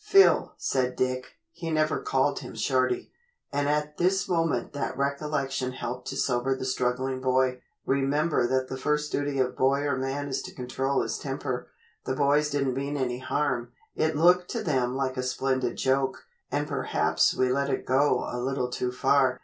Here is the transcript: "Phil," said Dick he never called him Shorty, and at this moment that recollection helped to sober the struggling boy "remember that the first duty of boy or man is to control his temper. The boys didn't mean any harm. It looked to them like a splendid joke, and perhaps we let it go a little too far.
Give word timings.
"Phil," 0.03 0.55
said 0.57 0.95
Dick 0.95 1.33
he 1.51 1.69
never 1.69 1.99
called 2.01 2.39
him 2.39 2.55
Shorty, 2.55 3.11
and 3.53 3.69
at 3.69 3.97
this 3.97 4.27
moment 4.27 4.73
that 4.73 4.97
recollection 4.97 5.73
helped 5.73 6.07
to 6.07 6.15
sober 6.17 6.55
the 6.57 6.65
struggling 6.65 7.21
boy 7.21 7.61
"remember 7.85 8.47
that 8.47 8.67
the 8.67 8.77
first 8.79 9.11
duty 9.11 9.37
of 9.37 9.55
boy 9.55 9.81
or 9.81 9.95
man 9.95 10.27
is 10.27 10.41
to 10.41 10.55
control 10.55 11.03
his 11.03 11.19
temper. 11.19 11.69
The 12.05 12.15
boys 12.15 12.49
didn't 12.49 12.73
mean 12.73 12.97
any 12.97 13.19
harm. 13.19 13.73
It 13.95 14.15
looked 14.17 14.49
to 14.53 14.63
them 14.63 14.95
like 14.95 15.17
a 15.17 15.21
splendid 15.21 15.75
joke, 15.77 16.25
and 16.51 16.67
perhaps 16.67 17.35
we 17.35 17.51
let 17.51 17.69
it 17.69 17.85
go 17.85 18.27
a 18.27 18.39
little 18.39 18.71
too 18.71 18.91
far. 18.91 19.39